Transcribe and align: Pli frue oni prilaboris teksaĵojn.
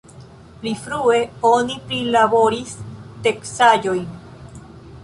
Pli 0.61 0.71
frue 0.85 1.19
oni 1.51 1.77
prilaboris 1.91 2.73
teksaĵojn. 3.29 4.05